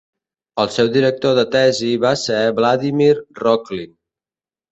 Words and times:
El 0.61 0.69
seu 0.75 0.87
director 0.95 1.35
de 1.39 1.43
tesi 1.55 1.91
va 2.07 2.13
ser 2.21 2.39
Vladimir 2.61 3.13
Rokhlin. 3.43 3.93